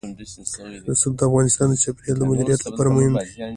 رسوب 0.89 1.13
د 1.17 1.21
افغانستان 1.29 1.67
د 1.69 1.75
چاپیریال 1.83 2.17
د 2.19 2.23
مدیریت 2.29 2.61
لپاره 2.67 2.89
مهم 2.95 3.13
دي. 3.21 3.27